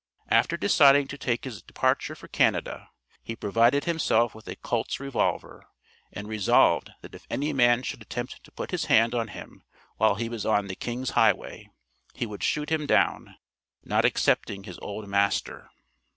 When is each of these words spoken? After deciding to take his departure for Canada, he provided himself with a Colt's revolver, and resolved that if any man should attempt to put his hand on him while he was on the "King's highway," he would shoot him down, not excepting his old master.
After 0.29 0.57
deciding 0.57 1.09
to 1.09 1.17
take 1.19 1.43
his 1.43 1.61
departure 1.61 2.15
for 2.15 2.27
Canada, 2.27 2.89
he 3.21 3.35
provided 3.35 3.83
himself 3.83 4.33
with 4.33 4.47
a 4.47 4.55
Colt's 4.55 4.99
revolver, 4.99 5.63
and 6.11 6.27
resolved 6.27 6.89
that 7.01 7.13
if 7.13 7.27
any 7.29 7.53
man 7.53 7.83
should 7.83 8.01
attempt 8.01 8.43
to 8.43 8.51
put 8.51 8.71
his 8.71 8.85
hand 8.85 9.13
on 9.13 9.27
him 9.27 9.61
while 9.97 10.15
he 10.15 10.27
was 10.27 10.43
on 10.43 10.65
the 10.65 10.75
"King's 10.75 11.11
highway," 11.11 11.69
he 12.15 12.25
would 12.25 12.41
shoot 12.43 12.71
him 12.71 12.87
down, 12.87 13.35
not 13.83 14.03
excepting 14.03 14.63
his 14.63 14.79
old 14.79 15.07
master. 15.07 15.69